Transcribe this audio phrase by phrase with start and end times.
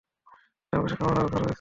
[0.73, 1.49] চারপাশে খামার আর ঘর রয়েছে।